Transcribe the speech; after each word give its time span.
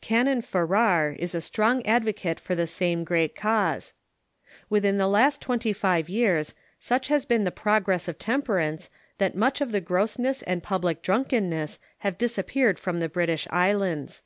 Canon 0.00 0.40
Farrar 0.40 1.12
is 1.18 1.34
a 1.34 1.42
strong 1.42 1.84
advocate 1.84 2.40
for 2.40 2.54
the 2.54 2.66
same 2.66 3.04
great 3.04 3.36
cause. 3.36 3.92
Within 4.70 4.96
the 4.96 5.06
last 5.06 5.42
twenty 5.42 5.74
five 5.74 6.08
years 6.08 6.54
such 6.80 7.08
has 7.08 7.26
been 7.26 7.44
the 7.44 7.50
progress 7.50 8.08
of 8.08 8.18
temperance 8.18 8.88
that 9.18 9.36
much 9.36 9.60
of 9.60 9.70
the 9.70 9.82
grossness 9.82 10.40
and 10.44 10.62
public 10.62 11.02
drunken 11.02 11.50
ness 11.50 11.78
have 11.98 12.16
disappeared 12.16 12.78
from 12.78 13.00
the 13.00 13.08
British 13.10 13.46
islands. 13.50 14.22